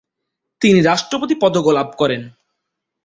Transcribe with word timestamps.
তিনি 0.61 0.79
রাষ্ট্রপতি 0.81 1.35
পদক 1.41 1.65
ও 1.65 1.71
লাভ 1.71 1.89
করেন। 1.97 2.21